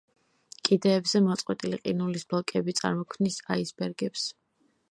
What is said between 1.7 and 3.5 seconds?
ყინულის ბლოკები წარმოქმნის